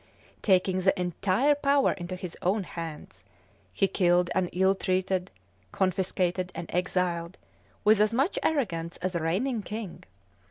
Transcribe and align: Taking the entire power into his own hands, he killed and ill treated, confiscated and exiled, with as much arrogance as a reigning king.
Taking 0.41 0.79
the 0.81 0.99
entire 0.99 1.53
power 1.53 1.91
into 1.91 2.15
his 2.15 2.35
own 2.41 2.63
hands, 2.63 3.23
he 3.71 3.87
killed 3.87 4.31
and 4.33 4.49
ill 4.51 4.73
treated, 4.73 5.29
confiscated 5.71 6.51
and 6.55 6.67
exiled, 6.73 7.37
with 7.83 7.99
as 8.01 8.11
much 8.11 8.39
arrogance 8.41 8.97
as 8.97 9.13
a 9.13 9.19
reigning 9.21 9.61
king. 9.61 10.03